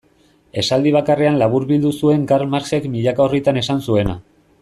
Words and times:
Esaldi 0.61 0.93
bakarrean 0.95 1.37
laburbildu 1.41 1.91
zuen 1.99 2.25
Karl 2.33 2.49
Marxek 2.55 2.89
milaka 2.95 3.25
orritan 3.27 3.63
esan 3.65 3.87
zuena. 3.91 4.17